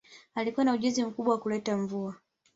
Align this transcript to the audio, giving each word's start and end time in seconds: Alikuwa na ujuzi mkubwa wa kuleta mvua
Alikuwa 0.35 0.65
na 0.65 0.73
ujuzi 0.73 1.03
mkubwa 1.03 1.33
wa 1.33 1.39
kuleta 1.39 1.77
mvua 1.77 2.15